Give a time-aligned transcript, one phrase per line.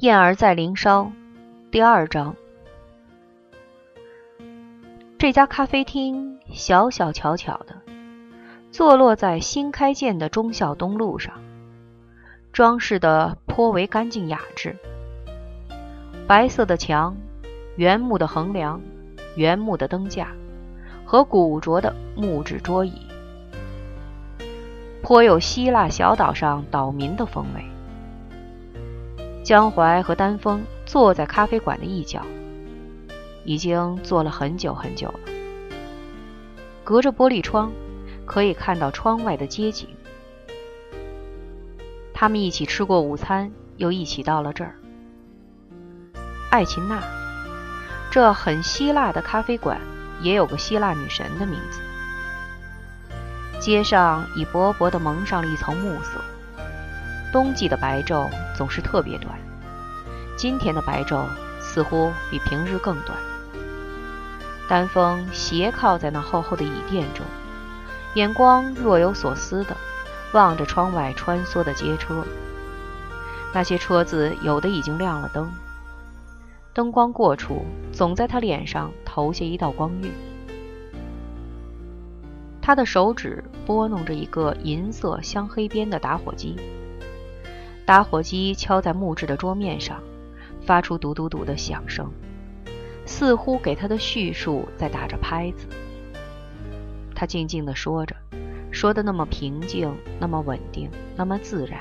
[0.00, 1.12] 燕儿在林梢，
[1.70, 2.34] 第二章。
[5.16, 7.76] 这家咖啡厅小小巧巧的，
[8.72, 11.34] 坐落在新开建的忠孝东路上，
[12.52, 14.76] 装饰的颇为干净雅致。
[16.26, 17.16] 白色的墙，
[17.76, 18.80] 原木的横梁，
[19.36, 20.26] 原木的灯架
[21.06, 23.06] 和古拙的木质桌椅，
[25.02, 27.64] 颇有希腊小岛上岛民的风味。
[29.44, 32.22] 江淮和丹峰坐在咖啡馆的一角，
[33.44, 35.20] 已经坐了很久很久了。
[36.82, 37.70] 隔着玻璃窗，
[38.24, 39.86] 可以看到窗外的街景。
[42.14, 44.76] 他们一起吃过午餐，又一起到了这儿。
[46.50, 47.02] 爱琴娜，
[48.10, 49.78] 这很希腊的咖啡馆，
[50.22, 51.82] 也有个希腊女神的名字。
[53.60, 56.18] 街上已薄薄的蒙上了一层暮色。
[57.34, 59.36] 冬季的白昼总是特别短，
[60.36, 61.24] 今天的白昼
[61.58, 63.18] 似乎比平日更短。
[64.68, 67.26] 丹峰斜靠在那厚厚的椅垫中，
[68.14, 69.76] 眼光若有所思地
[70.32, 72.24] 望着窗外穿梭的街车。
[73.52, 75.50] 那些车子有的已经亮了灯，
[76.72, 80.12] 灯光过处，总在他脸上投下一道光晕。
[82.62, 86.54] 他的手指拨弄着一个银色镶黑边的打火机。
[87.86, 90.02] 打火机敲在木质的桌面上，
[90.64, 92.10] 发出嘟嘟嘟的响声，
[93.04, 95.66] 似乎给他的叙述在打着拍子。
[97.14, 98.16] 他静静地说着，
[98.70, 101.80] 说的那么平静，那么稳定，那么自然，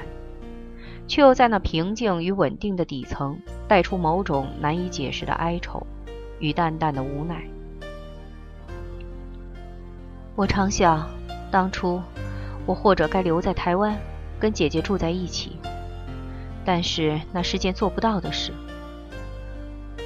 [1.07, 5.87] 却又在那平静与稳定的底层带出某种难以解释的哀愁
[6.39, 7.41] 与淡淡的无奈。
[10.35, 11.07] 我常想，
[11.49, 12.01] 当初
[12.65, 13.97] 我或者该留在台湾，
[14.37, 15.57] 跟姐姐住在一起。
[16.65, 18.51] 但是那是件做不到的事。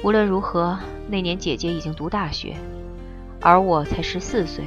[0.02, 0.78] 无论如何，
[1.08, 2.56] 那年姐姐已经读大学，
[3.40, 4.64] 而我才十四岁。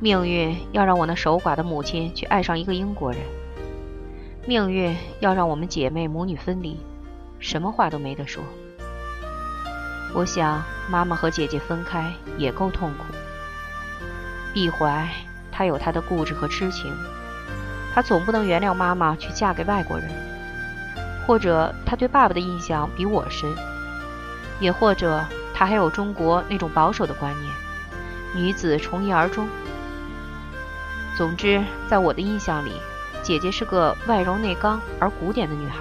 [0.00, 3.20] 命运要让我那守寡的母亲去爱上一个英国人，
[4.46, 6.78] 命运要让我们姐妹母女分离，
[7.38, 8.42] 什么话都没得说。
[10.14, 13.04] 我想，妈妈和姐姐分开也够痛苦。
[14.52, 15.08] 碧怀，
[15.50, 16.92] 她有她的固执和痴情，
[17.94, 20.33] 她总不能原谅妈妈去嫁给外国人。
[21.26, 23.54] 或者他对爸爸的印象比我深，
[24.60, 25.24] 也或者
[25.54, 27.52] 他还有中国那种保守的观念，
[28.34, 29.48] 女子从一而终。
[31.16, 32.72] 总之，在我的印象里，
[33.22, 35.78] 姐姐是个外柔内刚而古典的女孩。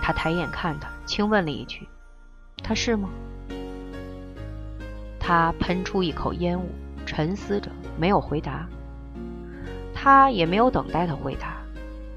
[0.00, 1.86] 他抬眼看她，轻问了一句
[2.64, 3.10] ：“她是吗？”
[5.20, 6.70] 他喷出一口烟雾，
[7.04, 8.66] 沉思着，没有回答。
[9.94, 11.57] 他也没有等待他回答。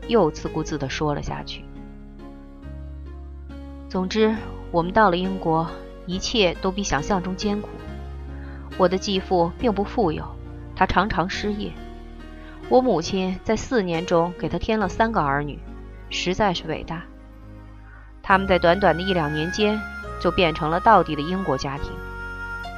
[0.08, 1.64] 又自顾自地说了下去。
[3.90, 4.36] 总之，
[4.72, 5.68] 我们到了英国，
[6.06, 7.70] 一切都比想象中艰苦。
[8.78, 10.24] 我的继父并不富有，
[10.76, 11.72] 他常常失业。
[12.70, 15.60] 我母亲在四年中给他添了三个儿女，
[16.10, 17.04] 实在是伟大。
[18.24, 19.78] 他们在短短的一两年间
[20.22, 21.92] 就变成了到底的英国家庭，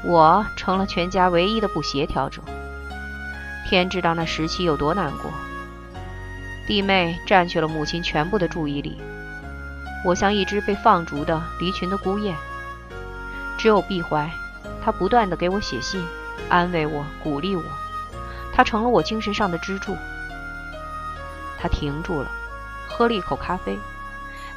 [0.05, 2.41] 我成了全家唯一的不协调者。
[3.69, 5.31] 天知道那时期有多难过。
[6.66, 8.97] 弟妹占据了母亲全部的注意力，
[10.06, 12.35] 我像一只被放逐的离群的孤雁。
[13.57, 14.29] 只有碧怀，
[14.84, 16.06] 她不断地给我写信，
[16.50, 17.63] 安慰我，鼓励我，
[18.53, 19.96] 她成了我精神上的支柱。
[21.59, 22.29] 他停住了，
[22.90, 23.78] 喝了一口咖啡，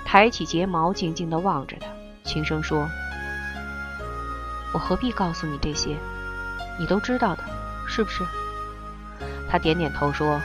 [0.05, 1.87] 抬起睫毛，静静地望着他，
[2.25, 2.89] 轻声说
[4.75, 5.97] ：“我何必告诉你这些？
[6.79, 7.45] 你都知道的，
[7.87, 8.25] 是不是？”
[9.49, 10.41] 他点点头说：“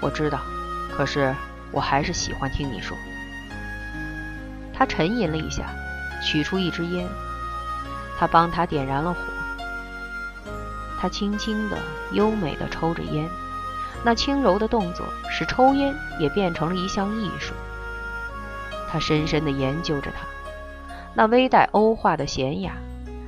[0.00, 0.38] 我知道。”
[0.96, 1.34] 可是，
[1.72, 2.96] 我还是喜欢听你说。
[4.72, 5.64] 他沉吟了一下，
[6.22, 7.04] 取出一支烟。
[8.16, 9.18] 他帮他点燃了火。
[11.00, 11.76] 他轻轻的、
[12.12, 13.28] 优美的抽着烟，
[14.04, 17.52] 那轻柔的动作使抽烟也变成了一项艺术。
[18.88, 20.24] 他深深的研究着他，
[21.12, 22.76] 那微带欧化的娴雅，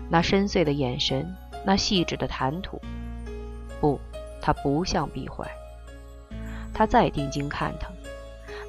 [0.09, 2.81] 那深邃的眼神，那细致的谈吐。
[3.81, 4.01] 不，
[4.41, 5.45] 他不像闭怀。
[6.77, 7.89] 他再定睛看他，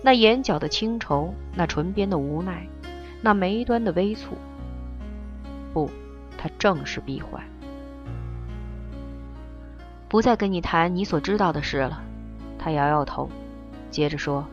[0.01, 2.65] 那眼角的清愁，那唇边的无奈，
[3.21, 4.30] 那眉端的微蹙。
[5.74, 5.92] 不，
[6.38, 7.44] 他正是毕怀。
[10.07, 12.01] 不再跟你谈你所知道的事了。
[12.57, 13.30] 他摇摇头，
[13.92, 14.48] 接着说：“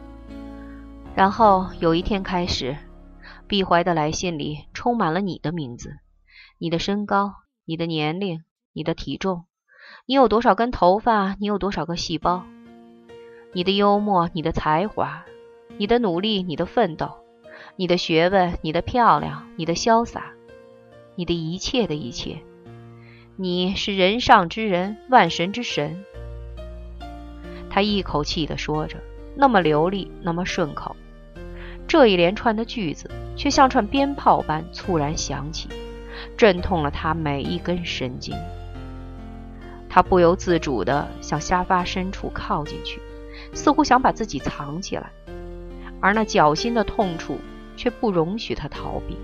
[1.15, 2.77] 然后有一天开始，
[3.47, 5.99] 毕怀的来信里充满了你的名字，
[6.59, 7.35] 你的身高，
[7.65, 8.43] 你的年龄，
[8.73, 9.45] 你的体重，
[10.07, 12.45] 你有多少根头发，你有多少个细胞。”
[13.57, 15.25] 你的幽默，你的才华，
[15.79, 17.13] 你的努力，你的奋斗，
[17.77, 20.33] 你的学问，你的漂亮，你的潇洒，
[21.15, 22.39] 你的一切的一切。
[23.37, 26.05] 你是人上之人，万神之神。
[27.71, 28.97] 他一口气地说着，
[29.37, 30.97] 那么流利，那么顺口。
[31.87, 35.69] 这一连串的句子，却像串鞭炮般猝然响起，
[36.37, 38.37] 震痛了他每一根神经。
[39.89, 43.01] 他不由自主地向沙发深处靠进去，
[43.55, 45.11] 似乎想把自己藏起来，
[46.01, 47.39] 而那绞心的痛楚
[47.77, 49.17] 却不容许他逃避。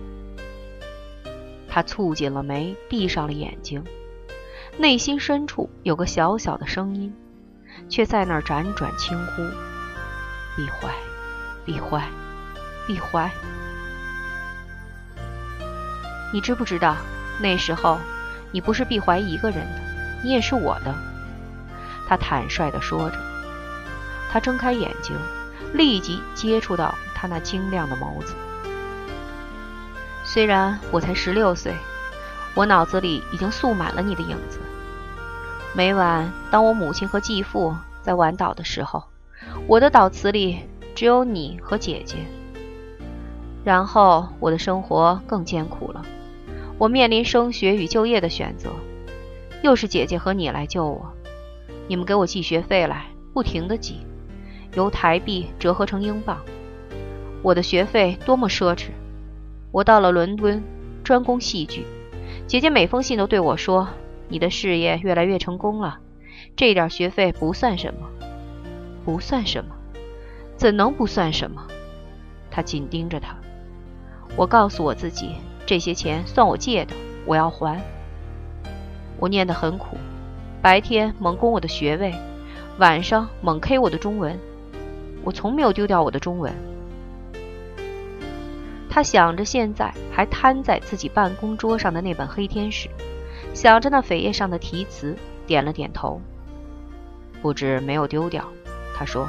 [1.69, 3.85] 他蹙紧了眉，闭上了眼睛。
[4.79, 7.13] 内心深处有个小小的声音，
[7.89, 9.43] 却在那儿辗转轻呼
[10.57, 10.93] ：“闭怀，
[11.65, 12.03] 闭怀，
[12.87, 13.31] 闭怀。”
[16.33, 16.97] 你知不知道，
[17.41, 17.99] 那时候
[18.53, 19.81] 你不是毕怀一个人的，
[20.25, 20.95] 你也是我的。
[22.09, 23.30] 他坦率地说着。
[24.31, 25.17] 他睁开眼睛，
[25.75, 28.35] 立即接触到他那晶亮的眸子。
[30.25, 31.75] 虽然我才十六岁，
[32.55, 34.61] 我脑子里已经塑满了你的影子。
[35.75, 39.03] 每晚，当我母亲和继父在玩岛的时候，
[39.67, 40.61] 我的岛词里
[40.95, 42.19] 只有你和姐姐。
[43.65, 46.05] 然后，我的生活更艰苦了，
[46.79, 48.71] 我面临升学与就业的选择，
[49.63, 51.13] 又是姐姐和你来救我。
[51.89, 54.07] 你们给我寄学费来，不停地寄，
[54.75, 56.39] 由台币折合成英镑。
[57.43, 58.89] 我的学费多么奢侈！
[59.73, 60.63] 我到了伦敦，
[61.03, 61.87] 专攻戏剧。
[62.47, 63.89] 姐姐每封信都对我说。
[64.33, 65.99] 你的事业越来越成功了，
[66.55, 68.09] 这点学费不算什么，
[69.05, 69.75] 不算什么，
[70.57, 71.67] 怎能不算什么？
[72.49, 73.35] 她紧盯着他。
[74.37, 75.31] 我告诉我自己，
[75.67, 76.95] 这些钱算我借的，
[77.27, 77.81] 我要还。
[79.19, 79.97] 我念得很苦，
[80.63, 82.15] 白天猛攻我的学位，
[82.79, 84.39] 晚上猛 K 我的中文。
[85.23, 86.53] 我从没有丢掉我的中文。
[88.89, 92.89] 他想着现在还摊在自己办公桌上的那本《黑天使》。
[93.55, 96.21] 想着那扉页上的题词，点了点头。
[97.43, 98.45] 不知没有丢掉，
[98.95, 99.29] 他说：“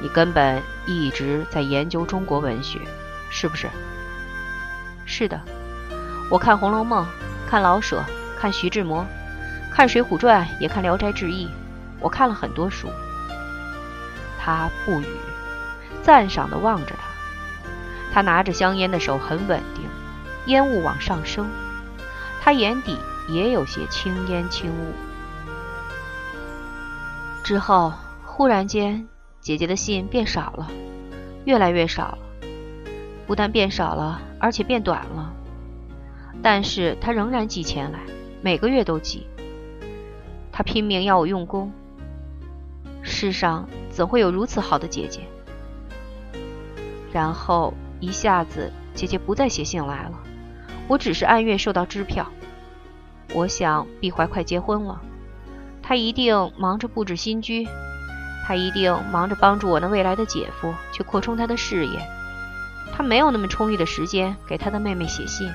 [0.00, 2.78] 你根本一直在研究中国文学，
[3.30, 3.68] 是不是
[5.04, 5.40] ？”“是的，
[6.30, 7.04] 我看《红楼梦》，
[7.48, 8.02] 看老舍，
[8.38, 9.04] 看徐志摩，
[9.72, 11.46] 看《水浒传》，也看《聊斋志异》，
[12.00, 12.88] 我看了很多书。”
[14.46, 15.06] 他不语，
[16.02, 17.02] 赞赏地望着他。
[18.14, 19.84] 他拿着香烟的手很稳定，
[20.46, 21.50] 烟雾往上升，
[22.40, 22.96] 他眼底。
[23.28, 24.92] 也有些轻烟轻雾。
[27.42, 27.92] 之后，
[28.24, 29.08] 忽然间，
[29.40, 30.70] 姐姐的信变少了，
[31.44, 32.18] 越来越少了。
[33.26, 35.32] 不但变少了，而且变短了。
[36.40, 37.98] 但是她仍然寄钱来，
[38.42, 39.26] 每个月都寄。
[40.52, 41.72] 她拼命要我用功。
[43.08, 45.20] 世上怎会有如此好的姐姐？
[47.12, 50.18] 然后一下子，姐姐不再写信来了，
[50.88, 52.26] 我只是按月收到支票。
[53.32, 55.00] 我想，碧怀快结婚了，
[55.82, 57.66] 他一定忙着布置新居，
[58.46, 61.98] 他一定忙着帮助我那未来的姐夫去扩充他的事业，
[62.92, 65.50] 他没有那么充裕的时间给他的妹妹写信。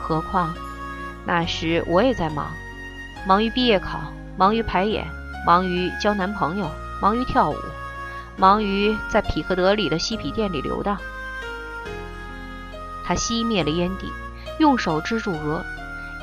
[0.00, 0.52] 何况
[1.24, 2.50] 那时我也在忙，
[3.26, 4.00] 忙于毕业考，
[4.36, 5.06] 忙于排演，
[5.46, 6.70] 忙于交男朋友，
[7.00, 7.56] 忙于跳舞，
[8.36, 10.96] 忙于在匹克德里的嬉皮店里游荡。
[13.04, 14.12] 他熄灭了烟蒂，
[14.58, 15.64] 用手支住额。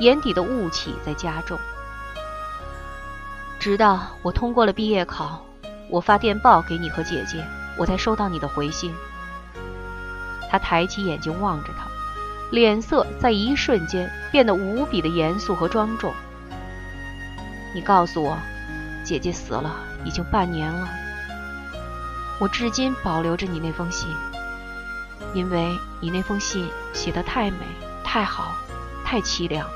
[0.00, 1.58] 眼底的雾气在加重，
[3.58, 5.44] 直到我通过了毕业考，
[5.90, 7.44] 我发电报给你和姐姐，
[7.76, 8.94] 我才收到你的回信。
[10.48, 11.88] 他抬起眼睛望着他，
[12.52, 16.14] 脸色在一瞬间变得无比的严肃和庄重。
[17.74, 18.38] 你告诉我，
[19.04, 20.88] 姐姐死了已经半年了。
[22.40, 24.08] 我至今保留着你那封信，
[25.34, 27.58] 因为你那封信写得太美、
[28.04, 28.54] 太好、
[29.04, 29.68] 太凄凉。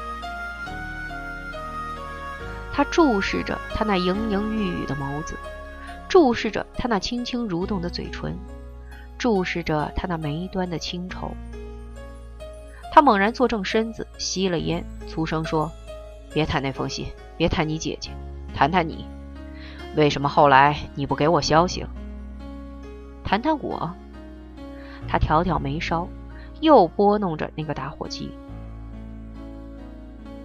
[2.72, 5.34] 他注视着他那盈盈欲语的眸子，
[6.08, 8.38] 注视着他那轻轻蠕动的嘴唇，
[9.18, 11.34] 注视着他那眉端的清愁。
[12.92, 15.70] 他猛然坐正身子，吸了烟，粗声说
[16.32, 18.10] ：“别谈那封信，别谈你姐姐，
[18.54, 19.06] 谈谈你。
[19.96, 21.86] 为什么后来你不给我消息？
[23.24, 23.94] 谈谈我。”
[25.08, 26.08] 他挑挑眉梢，
[26.60, 28.30] 又拨弄着那个打火机。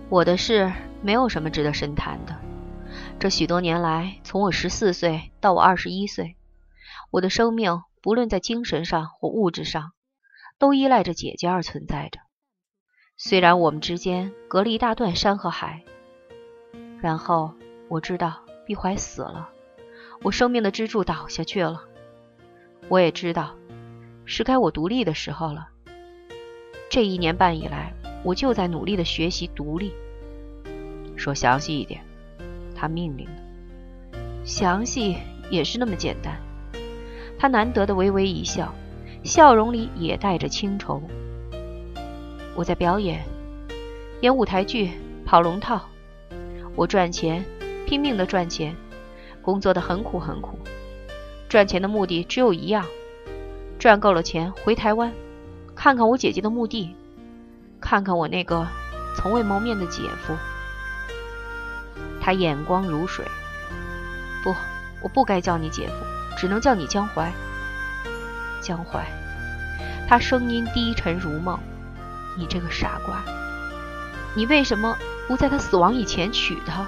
[0.10, 0.72] 我的事。
[1.00, 2.36] 没有什么值得深谈的。
[3.20, 6.36] 这许多年来，从我十四岁到我二十一岁，
[7.12, 9.92] 我的生命不论在精神上或物质上，
[10.58, 12.20] 都依赖着姐姐而存在着。
[13.16, 15.84] 虽然我们之间隔了一大段山和海，
[17.00, 17.54] 然后
[17.89, 19.50] 我知道碧怀死了，
[20.22, 21.84] 我生命的支柱倒下去了。
[22.89, 23.56] 我也知道，
[24.25, 25.70] 是该我独立的时候了。
[26.89, 29.94] 这一年半以来，我就在努力的学习独立。
[31.15, 32.01] 说详细一点，
[32.75, 34.22] 他命令的。
[34.44, 35.17] 详细
[35.50, 36.38] 也是那么简单。
[37.39, 38.74] 他难得的微微一笑，
[39.24, 41.01] 笑容里也带着清愁。
[42.56, 43.24] 我在表演，
[44.22, 44.91] 演舞台剧，
[45.25, 45.82] 跑龙套。
[46.75, 47.44] 我赚钱，
[47.88, 48.75] 拼命的赚钱，
[49.41, 50.60] 工作的很苦很苦。
[51.48, 52.86] 赚钱的目的只有一样：
[53.79, 55.13] 赚够了钱回台湾，
[55.74, 56.94] 看看我姐姐的墓地，
[57.79, 58.67] 看看我那个
[59.15, 60.36] 从未谋面的姐夫。
[62.20, 63.24] 他眼光如水。
[64.44, 64.53] 不，
[65.01, 65.94] 我不该叫你姐夫，
[66.38, 67.32] 只能叫你江淮。
[68.60, 69.06] 江淮，
[70.10, 71.58] 他声音低沉如梦。
[72.38, 73.24] 你这个傻瓜，
[74.36, 76.86] 你为什么不在他死亡以前娶她？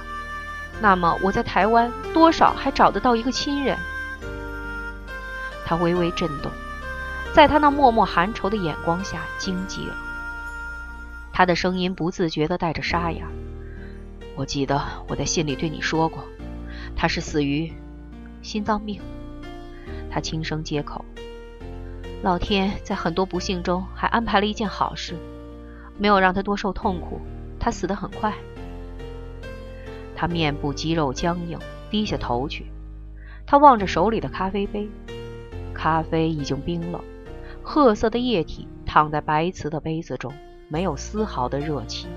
[0.82, 3.78] 那么我在台湾多少还找得到一个亲人。
[5.66, 6.52] 他微微震动，
[7.34, 9.94] 在他那默默含愁的眼光下惊极了。
[11.32, 13.26] 他的声音不自觉地带着沙哑。
[14.36, 16.24] 我记得我在信里对你说过。
[16.96, 17.72] 他是死于
[18.42, 19.00] 心脏病，
[20.12, 21.06] 他轻声接口。
[22.24, 25.16] 老天在很多不幸中还安排了一件好事，
[25.98, 27.22] 没有让他多受痛苦。
[27.60, 28.34] 他死得很快。
[30.20, 31.58] 他面部肌肉僵硬，
[31.90, 32.66] 低下头去。
[33.46, 34.90] 他望着手里的咖啡杯，
[35.74, 37.02] 咖啡已经冰冷，
[37.64, 40.34] 褐色的液体躺在白瓷的杯子中，
[40.68, 42.08] 没有丝毫的热气。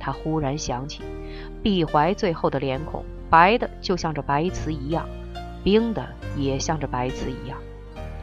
[0.00, 1.04] 他忽然想起
[1.62, 3.04] 毕怀最后的脸孔。
[3.30, 5.08] 白的就像这白瓷一样，
[5.62, 6.04] 冰的
[6.36, 7.56] 也像这白瓷一样。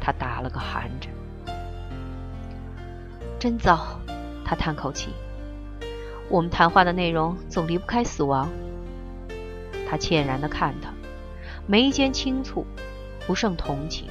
[0.02, 1.14] 他打了个寒颤，
[3.40, 4.02] 真糟。
[4.44, 5.12] 他叹口气。
[6.30, 8.50] 我们谈话的内容总离不开死亡。
[9.90, 10.90] 他歉然地看他，
[11.68, 12.66] 眉间轻蹙，
[13.28, 14.08] 不胜同情。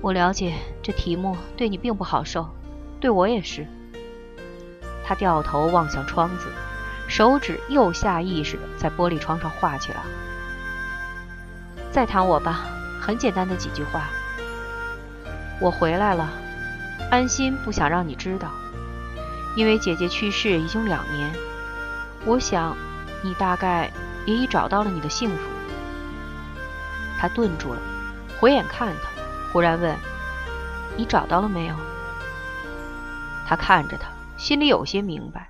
[0.00, 2.48] 我了解这题目对你并不好受，
[3.00, 3.66] 对我也是。
[5.04, 6.46] 他掉头望向窗子。
[7.08, 9.98] 手指又下意识的在玻璃窗上画起来。
[11.92, 12.66] 再谈我吧，
[13.00, 14.08] 很简单的几句话。
[15.60, 16.28] 我回来了，
[17.08, 18.50] 安心不想让你知道，
[19.56, 21.32] 因为姐姐去世已经两年。
[22.24, 22.76] 我想，
[23.22, 23.90] 你大概
[24.26, 25.36] 也已找到了你的幸福。
[27.18, 27.80] 他顿住了，
[28.38, 29.08] 回眼看他，
[29.52, 29.96] 忽然问
[30.96, 31.74] ：“你找到了没有？”
[33.48, 35.48] 他看着他，心里有些明白。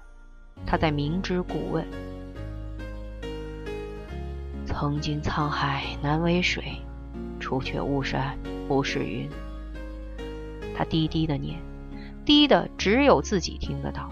[0.65, 1.87] 他在明知故问
[4.67, 6.81] ：“曾经沧海难为水，
[7.41, 9.29] 除却巫山不是云。”
[10.77, 11.59] 他低低的念，
[12.27, 14.11] 低的只有自己听得到。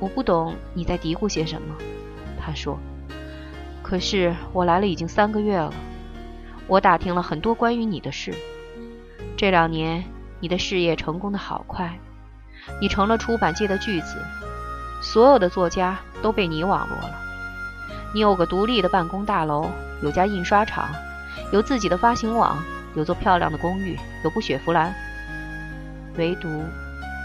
[0.00, 1.76] 我不懂你在嘀咕些什么，
[2.40, 2.78] 他说。
[3.82, 5.72] 可是我来了已经三个月了，
[6.66, 8.34] 我打听了很多关于你的事。
[9.36, 10.04] 这两年
[10.40, 11.98] 你的事业成功的好快，
[12.80, 14.16] 你成了出版界的巨子。
[15.00, 17.14] 所有的作家都被你网罗了。
[18.12, 19.70] 你有个独立的办公大楼，
[20.02, 20.88] 有家印刷厂，
[21.52, 22.58] 有自己的发行网，
[22.94, 24.94] 有座漂亮的公寓，有部雪佛兰，
[26.18, 26.66] 唯独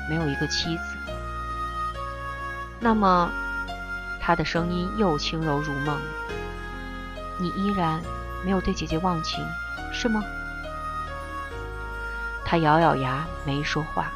[0.08, 0.96] 没有一个妻子。
[2.80, 3.30] 那么，
[4.22, 6.00] 他的声音又轻柔如梦。
[7.40, 8.00] 你依然
[8.46, 9.44] 没有对姐姐忘情，
[9.92, 10.24] 是吗？
[12.46, 14.12] 他咬咬牙，没说话，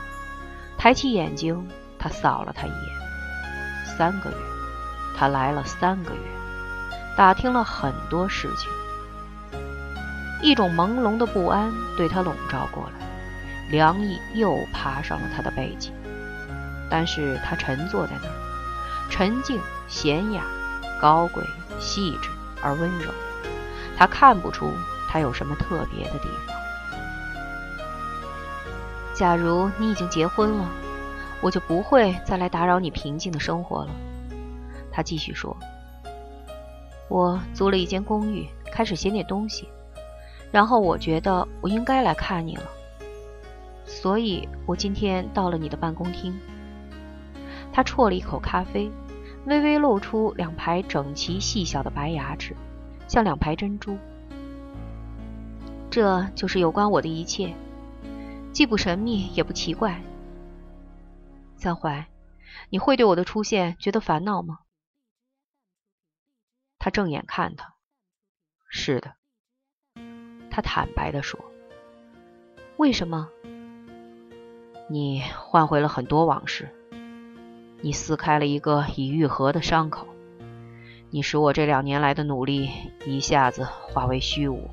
[0.77, 1.67] 抬起眼睛，
[1.97, 3.97] 他扫了他一眼。
[3.97, 4.37] 三个月，
[5.17, 6.21] 他来了三个月，
[7.15, 8.69] 打听了很多事情。
[10.43, 13.06] 一种朦胧的不安对他笼罩过来，
[13.69, 15.91] 凉意又爬上了他的背脊。
[16.89, 18.33] 但是他沉坐在那儿，
[19.09, 19.59] 沉静、
[19.89, 20.43] 娴雅、
[20.99, 21.43] 高贵、
[21.79, 22.29] 细致
[22.61, 23.11] 而温柔。
[23.97, 24.71] 他看不出
[25.09, 26.55] 他有什么特别的地方。
[29.13, 30.69] 假如你已经结婚了。
[31.39, 33.91] 我就不会再来打扰你平静的生活了。
[34.91, 35.55] 他继续说
[37.09, 39.69] ：“我租了一间公寓，开始写点东西，
[40.51, 42.63] 然后我觉得我应该来看你了，
[43.99, 46.39] 所以我今天到了你的办公厅。”
[47.73, 48.91] 他啜了一口咖啡，
[49.45, 52.55] 微微露出两排整齐细小的白牙齿，
[53.07, 53.97] 像两排珍珠。
[55.89, 57.55] 这就是有关我的一切，
[58.53, 59.99] 既不神秘也不奇怪。
[61.55, 62.05] 三槐，
[62.69, 64.59] 你会对我的出现觉得烦恼吗？
[66.77, 67.73] 他正眼看他，
[68.69, 69.15] 是的。
[70.51, 71.39] 他坦白的说
[72.77, 73.29] ：“为什么？
[74.89, 76.69] 你换回了很多往事，
[77.81, 80.07] 你撕开了一个已愈合的伤口，
[81.09, 82.69] 你使我这两年来的努力
[83.05, 84.69] 一下子化为虚无。”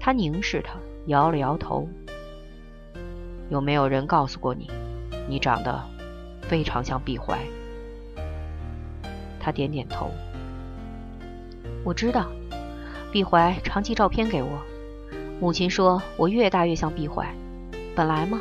[0.00, 0.74] 他凝视他，
[1.06, 1.86] 摇了摇头。
[3.50, 4.70] 有没有人告诉过你，
[5.28, 5.82] 你长得
[6.40, 7.38] 非常像毕怀？
[9.38, 10.10] 他点点头。
[11.84, 12.26] 我知道，
[13.12, 14.48] 毕怀常寄照片给我。
[15.38, 17.28] 母亲说我越大越像毕怀。
[17.94, 18.40] 本来嘛，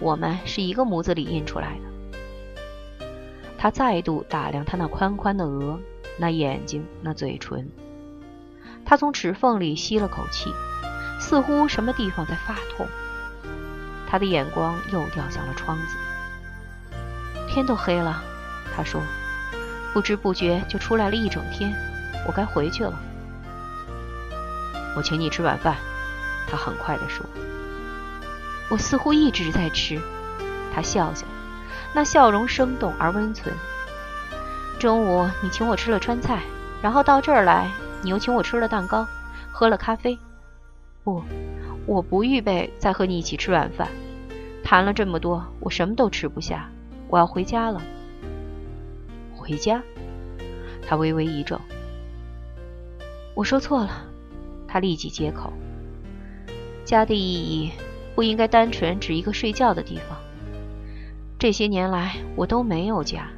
[0.00, 3.06] 我们是一个模子里印出来的。
[3.56, 5.78] 他再度打量他那宽宽的额，
[6.18, 7.70] 那眼睛，那嘴唇。
[8.84, 10.52] 他从齿缝里吸了口气，
[11.18, 12.86] 似乎什么地方在发痛。
[14.06, 15.96] 他的眼光又掉向了窗子。
[17.48, 18.22] 天都黑了，
[18.76, 19.00] 他说，
[19.94, 21.72] 不知不觉就出来了一整天。
[22.26, 22.92] 我该回去了。
[24.96, 25.76] 我请你吃晚饭，
[26.46, 27.24] 他很快地说。
[28.70, 30.00] 我似乎一直在吃。
[30.74, 31.26] 他笑笑，
[31.94, 33.54] 那笑容生动而温存。
[34.78, 36.42] 中午你请我吃了川菜，
[36.82, 37.70] 然后到这儿来，
[38.02, 39.06] 你又请我吃了蛋糕，
[39.52, 40.18] 喝了咖啡。
[41.04, 41.22] 不，
[41.86, 43.88] 我不预备再和你一起吃晚饭。
[44.64, 46.68] 谈了这么多，我什么都吃不下。
[47.08, 47.80] 我要回家了。
[49.36, 49.82] 回家？
[50.86, 51.60] 他微微一怔。
[53.34, 54.04] 我说错了，
[54.66, 55.52] 他立即接口。
[56.84, 57.70] 家的意义
[58.14, 60.18] 不应该单纯指一个睡觉的地方。
[61.38, 63.28] 这些年来，我都没有家，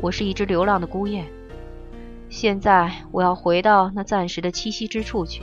[0.00, 1.24] 我是一只流浪的孤雁。
[2.28, 5.42] 现在我要回到那暂时的栖息之处去。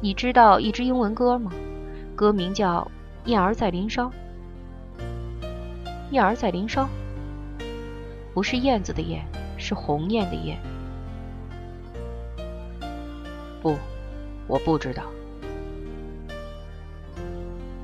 [0.00, 1.50] 你知道一支英文歌吗？
[2.14, 2.90] 歌名叫
[3.28, 4.06] 《燕儿在林梢》。
[6.10, 6.88] 燕儿在林梢，
[8.32, 9.24] 不是燕子的燕，
[9.56, 10.56] 是鸿雁的雁。
[13.60, 13.76] 不，
[14.46, 15.02] 我不知道。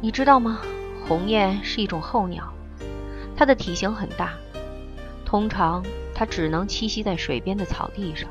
[0.05, 0.61] 你知道吗？
[1.09, 2.53] 鸿雁是一种候鸟，
[3.35, 4.35] 它的体型很大，
[5.25, 5.83] 通常
[6.15, 8.29] 它只能栖息在水边的草地上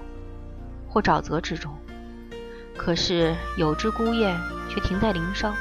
[0.88, 1.75] 或沼泽之中。
[2.77, 4.39] 可是有只孤雁
[4.70, 5.51] 却停在林梢，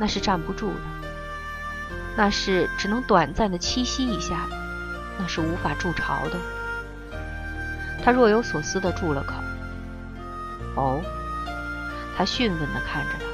[0.00, 0.80] 那是站不住的，
[2.16, 4.48] 那是只能短暂的栖息一下，
[5.20, 6.36] 那是无法筑巢的。
[8.02, 9.34] 他若有所思地住了口。
[10.74, 11.00] 哦，
[12.18, 13.31] 他询问地看着他。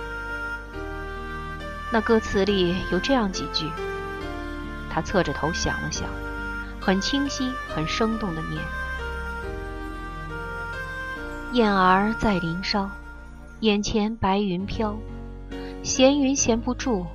[1.90, 3.66] 那歌词里有这样几句。
[4.90, 6.08] 他侧着头想了想，
[6.80, 8.62] 很清晰、很生动地念
[11.52, 12.90] ：“燕儿在林梢，
[13.60, 14.96] 眼前白云飘，
[15.82, 17.06] 闲云闲不住，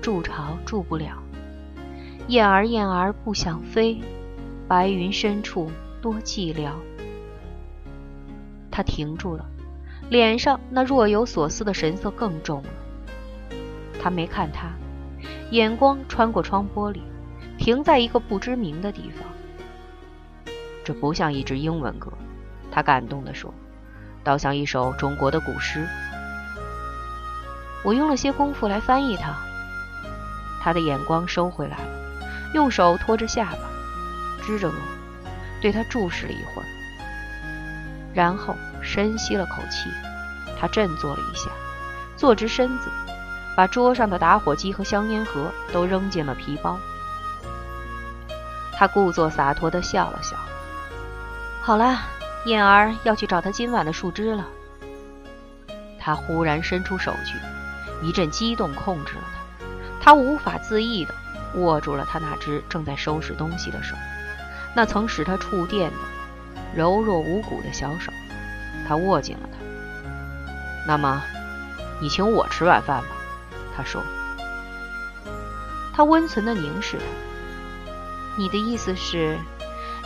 [0.00, 1.22] 筑巢筑不了。
[2.28, 4.00] 燕儿燕儿不想飞，
[4.68, 6.70] 白云深处多寂寥。”
[8.70, 9.46] 他停住了。
[10.10, 12.68] 脸上那若有所思的神色更重了。
[14.02, 14.66] 他没看他，
[15.50, 17.00] 眼光穿过窗玻璃，
[17.56, 19.24] 停在一个不知名的地方。
[20.84, 22.12] 这不像一支英文歌，
[22.72, 23.54] 他感动地说，
[24.24, 25.86] 倒像一首中国的古诗。
[27.84, 29.32] 我用了些功夫来翻译它。
[30.60, 31.84] 他的眼光收回来了，
[32.54, 33.58] 用手托着下巴，
[34.44, 34.74] 支着额，
[35.60, 36.66] 对他注视了一会儿。
[38.14, 39.88] 然后深吸了口气，
[40.60, 41.50] 他振作了一下，
[42.16, 42.90] 坐直身子，
[43.56, 46.78] 把桌上的打火机和香烟盒都扔进了皮包。
[48.72, 50.36] 他故作洒脱地笑了笑。
[51.60, 52.00] 好了，
[52.46, 54.46] 燕儿要去找他今晚的树枝了。
[56.00, 57.38] 他忽然伸出手去，
[58.06, 59.66] 一阵激动控制了他。
[60.00, 61.14] 他无法自抑地
[61.54, 63.94] 握住了他那只正在收拾东西的手，
[64.74, 65.96] 那曾使他触电的。
[66.74, 68.10] 柔弱无骨的小手，
[68.88, 69.58] 他握紧了它。
[70.86, 71.22] 那么，
[72.00, 73.08] 你请我吃晚饭吧，
[73.76, 74.02] 他说。
[75.94, 77.04] 他温存的凝视他。
[78.38, 79.38] 你的意思是，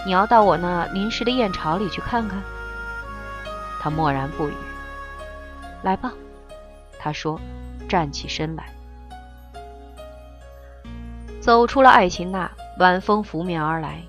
[0.04, 2.42] 你要到我那临时的燕巢里去看看？
[3.80, 4.52] 他默然不语。
[5.82, 6.12] 来吧，
[6.98, 7.40] 他说，
[7.88, 8.72] 站起身来，
[11.40, 12.50] 走出了爱琴娜。
[12.78, 14.02] 晚风拂面而来。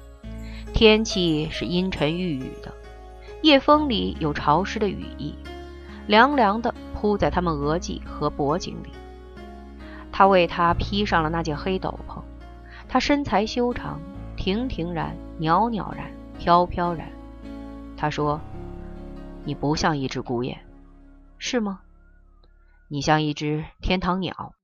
[0.74, 2.74] 天气是阴沉郁郁的，
[3.42, 5.34] 夜风里有潮湿的羽翼，
[6.06, 8.92] 凉凉的铺在他们额际和脖颈里。
[10.18, 12.24] 他为她披上了那件黑斗篷，
[12.90, 14.02] 她身材修长，
[14.36, 17.08] 亭亭然，袅袅然，飘飘然。
[17.96, 18.42] 他说
[19.46, 20.58] ：“你不像一只孤雁，
[21.38, 21.82] 是吗？
[22.88, 24.56] 你像一只天堂鸟。”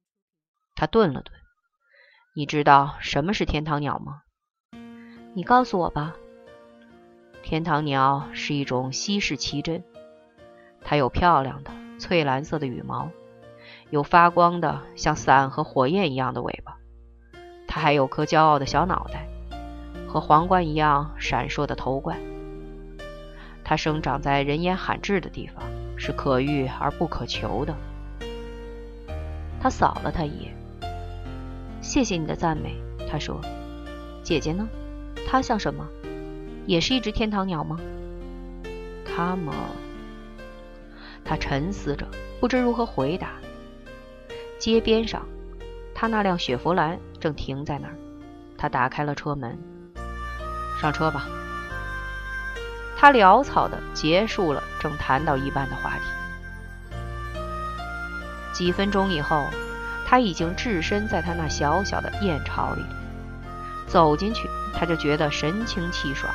[0.74, 1.32] 他顿了顿
[2.34, 4.24] ：“你知道什么是天堂鸟吗？”
[5.36, 6.16] 你告诉我吧。
[7.44, 9.84] 天堂鸟是一种稀世奇珍，
[10.82, 13.12] 它有漂亮的翠蓝色的羽毛，
[13.94, 16.78] 有发光的像伞和火焰一样的尾巴，
[17.68, 19.28] 它还有颗骄傲的小脑袋
[20.08, 22.18] 和皇冠一样闪烁的头冠。
[23.64, 25.64] 它生长在人烟罕至的地方，
[25.96, 27.76] 是可遇而不可求的。
[29.62, 30.56] 他扫了他一眼。
[31.80, 32.76] 谢谢你的赞美，
[33.08, 33.40] 他说。
[34.24, 34.68] 姐姐呢？
[35.28, 35.88] 她像什么？
[36.66, 37.80] 也是一只天堂鸟吗？
[39.06, 39.54] 他吗？
[41.24, 42.08] 他沉思着，
[42.40, 43.34] 不知如何回答。
[44.64, 45.28] 街边上，
[45.94, 47.96] 他那辆雪佛兰正停在那儿。
[48.58, 49.60] 他打开了车门，
[50.80, 51.28] 上车吧。
[52.96, 56.06] 他潦草地结束了正谈到一半的话题。
[58.54, 59.44] 几分钟以后，
[60.08, 62.86] 他已经置身在他那小小的燕巢里。
[63.86, 66.34] 走进去，他就觉得神清气爽。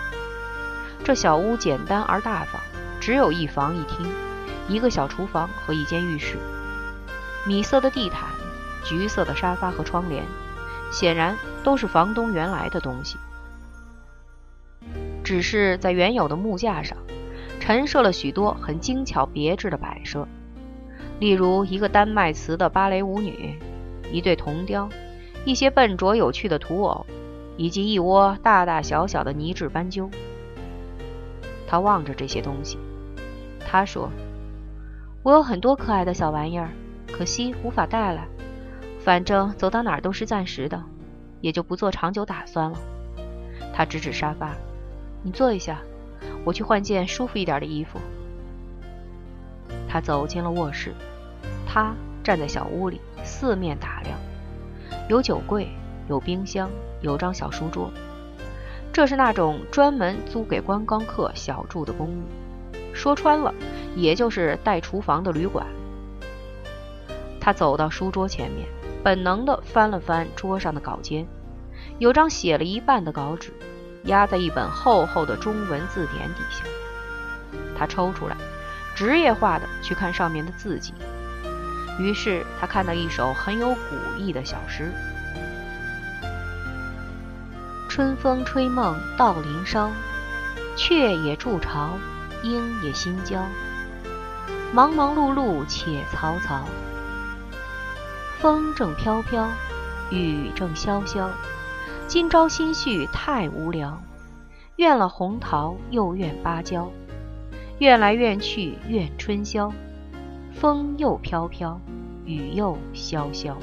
[1.02, 2.60] 这小屋简单而大方，
[3.00, 4.06] 只有一房一厅，
[4.68, 6.36] 一个小厨房和一间浴室。
[7.46, 8.28] 米色的地毯，
[8.84, 10.24] 橘色的沙发和窗帘，
[10.90, 13.16] 显然都是房东原来的东西。
[15.24, 16.96] 只是在原有的木架上，
[17.60, 20.26] 陈设了许多很精巧别致的摆设，
[21.20, 23.58] 例如一个丹麦瓷的芭蕾舞女，
[24.10, 24.88] 一对铜雕，
[25.44, 27.04] 一些笨拙有趣的土偶，
[27.56, 30.10] 以及一窝大大小小的泥质斑鸠。
[31.66, 32.78] 他望着这些东西，
[33.66, 34.10] 他说
[35.22, 36.70] ：“我有很多可爱的小玩意儿，
[37.18, 38.28] 可惜无法带来。
[39.00, 40.80] 反正走到哪儿都是暂时的，
[41.40, 42.78] 也就不做长久打算了。”
[43.74, 44.54] 他指指沙发。
[45.24, 45.80] 你坐一下，
[46.44, 47.98] 我去换件舒服一点的衣服。
[49.88, 50.94] 他走进了卧室，
[51.66, 54.16] 他站在小屋里四面打量，
[55.08, 55.66] 有酒柜，
[56.08, 57.90] 有冰箱，有张小书桌。
[58.92, 63.52] 这是那种专门租给观光客小住的公寓，说穿了，
[63.96, 65.66] 也就是带厨房的旅馆。
[67.48, 68.68] 他走到书桌前面，
[69.02, 71.24] 本能地翻了翻桌上的稿笺，
[71.98, 73.54] 有张写了一半的稿纸。
[74.02, 76.62] 压在一本厚厚的中文字典底下，
[77.74, 78.36] 他抽出来，
[78.94, 80.92] 职业化的去看上面的字迹。
[81.98, 84.92] 于是他看到一首很有古意的小诗
[87.88, 89.90] ：“春风吹梦到林梢，
[90.76, 91.96] 雀也筑巢，
[92.42, 93.42] 鹰也新交。
[94.70, 96.60] 忙忙碌碌且嘈嘈，
[98.40, 99.48] 风正飘飘，
[100.12, 101.28] 雨正潇潇。”
[102.06, 104.00] 今朝心绪太无聊，
[104.76, 106.88] 怨了红桃又怨芭蕉，
[107.80, 109.72] 怨来怨去怨春宵，
[110.54, 111.80] 风又飘飘，
[112.24, 113.56] 雨又潇潇。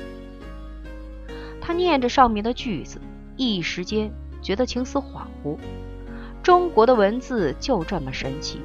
[1.61, 2.99] 他念着上面的句子，
[3.37, 4.11] 一时间
[4.41, 5.57] 觉得情思恍惚。
[6.43, 8.59] 中国的文字就这么神奇，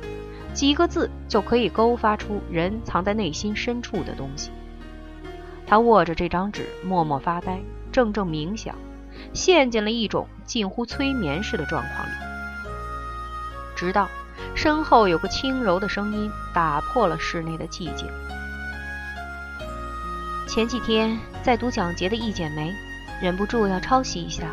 [0.52, 4.50] 几个字就可以勾发出人藏在内心深处的东西。
[5.70, 7.60] 他握着这张纸，默默发呆，
[7.92, 8.74] 怔怔冥想。
[9.32, 12.10] 陷进了一种近乎催眠式的状况里，
[13.76, 14.08] 直到
[14.56, 18.08] 身后有个轻柔的声音打破了室内的寂静。
[20.48, 22.72] 前几天在读蒋捷的《一剪梅》，
[23.22, 24.46] 忍不住要抄袭一下。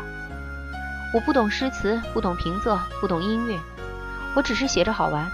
[1.12, 3.58] 我不懂诗词，不懂平仄，不懂音乐，
[4.36, 5.28] 我只是写着好玩。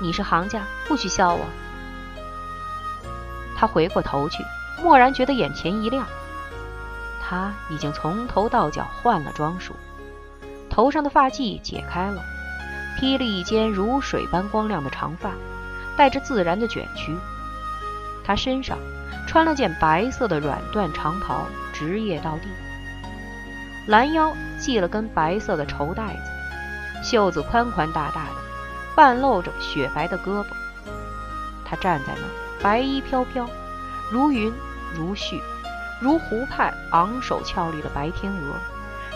[0.00, 1.46] 你是行家，不许笑我。
[3.56, 4.42] 他回过头去，
[4.82, 6.06] 蓦然觉得眼前一亮。
[7.20, 9.74] 他已经从头到脚换了装束，
[10.68, 12.22] 头上的发髻解开了，
[12.98, 15.30] 披了一件如水般光亮的长发，
[15.96, 17.16] 带着自然的卷曲。
[18.24, 18.78] 他身上
[19.26, 22.48] 穿了件白色的软缎长袍，直腋到地，
[23.86, 28.36] 拦腰系了根白色的绸带子，袖子宽宽大大的，
[28.94, 30.46] 半露着雪白的胳膊。
[31.64, 32.30] 他站在那儿，
[32.62, 33.48] 白衣飘飘，
[34.10, 34.52] 如云
[34.94, 35.40] 如絮。
[36.00, 38.56] 如湖畔昂首俏丽的白天鹅，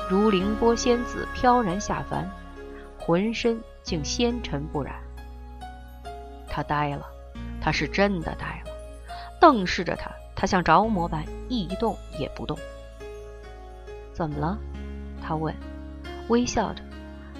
[0.08, 2.30] 如凌波仙子飘然下凡，
[2.96, 4.94] 浑身竟纤尘不染。
[6.48, 7.04] 他呆了，
[7.60, 8.70] 他是真的呆了，
[9.40, 12.56] 瞪视着他，他像着魔般一动也不动。
[14.12, 14.56] 怎么了？
[15.20, 15.52] 他问，
[16.28, 16.84] 微笑着，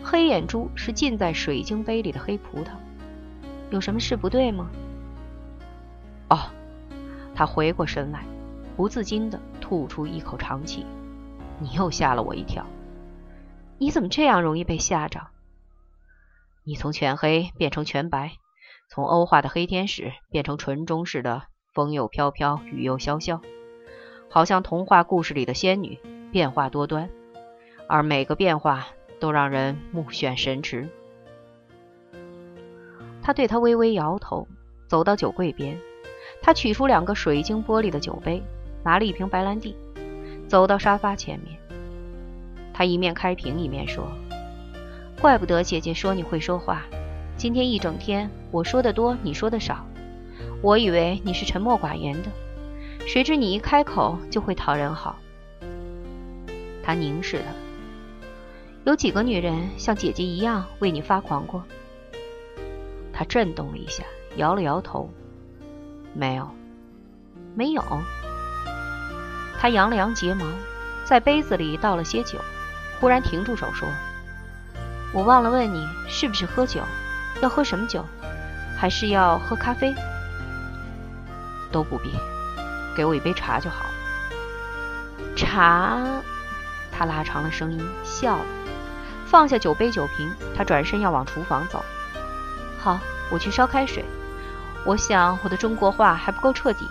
[0.03, 2.70] 黑眼珠是浸在水晶杯里的黑葡萄。
[3.70, 4.68] 有什么事不对吗？
[7.37, 8.25] 他回过神来。
[8.77, 10.85] 不自禁地吐出一口长气，
[11.59, 12.66] 你又吓了我一跳。
[13.79, 15.29] 你怎么这样容易被吓着？
[16.62, 18.33] 你从全黑变成全白，
[18.90, 23.40] 从欧化的黑天使变成纯中式的风又飘飘，雨又潇潇，
[24.29, 25.99] 好像童话故事里的仙女，
[26.31, 27.09] 变化多端，
[27.88, 30.90] 而每个变化都让人目眩神驰。
[33.22, 34.46] 他对他微微摇头，
[34.87, 35.81] 走到酒柜边，
[36.40, 38.42] 他取出两个水晶玻璃的酒杯。
[38.85, 39.75] 拿了一瓶白兰地，
[40.46, 41.59] 走到沙发前面。
[42.72, 44.07] 他一面开瓶一面说
[45.20, 46.85] ：“怪不得姐姐说你会说话。
[47.37, 49.85] 今天一整天，我说的多，你说的少。
[50.62, 52.31] 我以为你是沉默寡言的，
[53.09, 55.16] 谁知你一开口就会讨人好。
[56.85, 57.46] 他凝视他，
[58.85, 61.64] 有几个女人像姐姐一样为你发狂过？
[63.12, 64.05] 他震动了一下，
[64.37, 65.11] 摇了摇头，
[66.18, 66.48] 没有，
[67.55, 67.83] 没有。
[69.61, 70.46] 他扬了扬睫毛，
[71.05, 72.38] 在杯子里倒了些酒，
[72.98, 73.87] 忽然停住手说
[75.12, 76.81] ：“我忘了问你，是不是喝酒？
[77.42, 78.02] 要喝什么酒？
[78.79, 79.94] 还是要喝咖啡？
[81.70, 82.11] 都不必，
[82.96, 83.85] 给我一杯茶就好。”
[85.37, 86.02] 茶。
[86.90, 88.44] 他拉长了声音笑了，
[89.26, 91.85] 放下酒杯酒瓶，他转身要往厨房走。
[92.79, 92.98] 好，
[93.31, 94.02] 我去烧开水。
[94.87, 96.87] 我想我的中国话还不够彻底，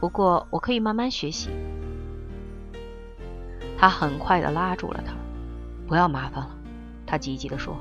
[0.00, 1.50] 不过我可以慢慢学习。
[3.76, 5.12] 他很快地拉住了他，
[5.86, 6.50] 不要麻烦了。
[7.06, 7.76] 他急急地说：“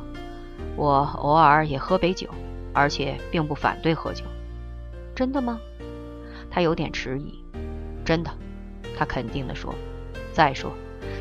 [0.75, 2.27] 我偶尔也喝杯酒，
[2.73, 4.25] 而且并不反对喝酒。”
[5.15, 5.57] 真的吗？
[6.51, 7.41] 他有点迟疑。
[8.03, 8.29] 真的，
[8.97, 9.73] 他肯定地说。
[10.33, 10.73] 再说，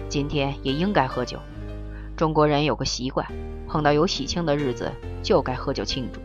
[0.08, 1.38] 今天也应该喝酒。
[2.16, 3.24] 中国人有个习惯，
[3.68, 4.90] 碰到有喜庆的日子
[5.22, 6.20] 就该喝酒庆祝。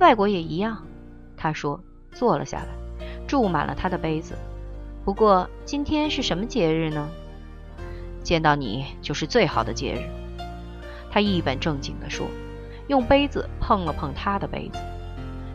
[0.00, 0.82] 外国也一样。
[1.36, 1.78] 他说，
[2.12, 2.68] 坐了下来，
[3.28, 4.34] 注满了他的杯子。
[5.04, 7.08] 不过今天是什么节日呢？
[8.22, 10.00] 见到你就是最好的节日。
[11.10, 12.26] 他一本正经地说，
[12.88, 14.78] 用杯子碰了碰他的杯子，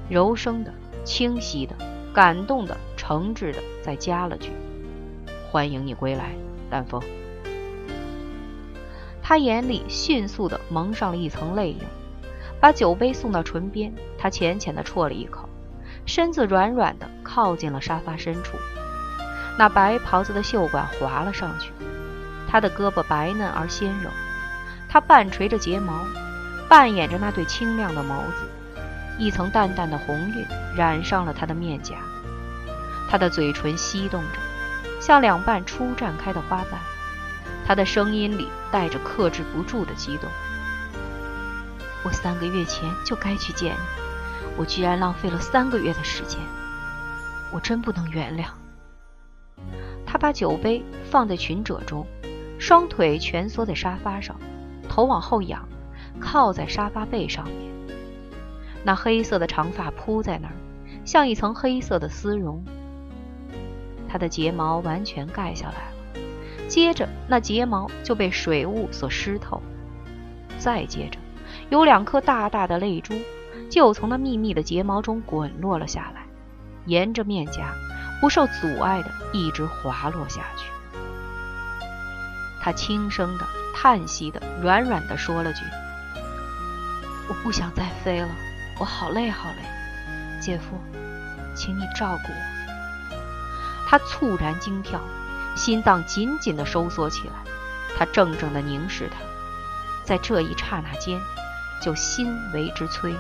[0.09, 0.71] 柔声的、
[1.03, 1.75] 清晰的、
[2.13, 4.51] 感动的、诚挚的，再加了句
[5.49, 6.35] ：“欢迎你归来，
[6.69, 7.01] 丹峰。”
[9.23, 11.79] 他眼里迅速地蒙上了一层泪影，
[12.65, 15.47] 把酒杯送到唇边，他浅浅地啜了一口，
[16.07, 18.57] 身子软软地靠近了沙发深处。
[19.55, 21.71] 那白袍子的袖管滑了上去，
[22.49, 24.09] 他的胳膊白嫩而纤柔，
[24.89, 25.93] 他半垂着睫毛，
[26.67, 28.81] 扮演着那对清亮的眸子，
[29.19, 30.43] 一层淡淡的红晕
[30.75, 31.97] 染上了他的面颊，
[33.07, 34.39] 他的嘴唇翕动着，
[34.99, 36.81] 像两瓣初绽开的花瓣，
[37.63, 40.27] 他的声音里带着克制不住的激动。
[42.05, 43.79] 我三个月前就该去见你，
[44.57, 46.39] 我居然浪费了三个月的时间，
[47.51, 48.45] 我真不能原谅。
[50.05, 52.05] 他把酒杯放在裙褶中，
[52.59, 54.35] 双腿蜷缩在沙发上，
[54.87, 55.67] 头往后仰，
[56.19, 57.55] 靠在沙发背上面。
[58.83, 60.53] 那黑色的长发铺在那儿，
[61.03, 62.63] 像一层黑色的丝绒。
[64.07, 69.59] 他的睫毛完全盖下来了，接着那睫毛就被水雾所湿透，
[70.59, 71.17] 再接着，
[71.69, 73.13] 有两颗大大的泪珠
[73.69, 76.25] 就从那密密的睫毛中滚落了下来，
[76.85, 77.73] 沿着面颊。
[78.21, 80.65] 不受阻碍的一直滑落下去。
[82.61, 85.59] 他轻声的、叹息的、软软的说了句
[87.27, 88.29] ：“我不想再飞了，
[88.79, 90.79] 我好累好累，姐夫，
[91.53, 93.17] 请你照顾我。”
[93.85, 95.01] 他猝然惊跳，
[95.55, 97.33] 心脏紧紧的收缩起来。
[97.97, 99.17] 他怔怔的凝视他，
[100.05, 101.19] 在这一刹那间，
[101.85, 103.13] 就心为之摧，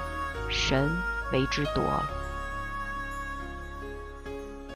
[0.49, 0.89] 神
[1.31, 2.24] 为之夺了。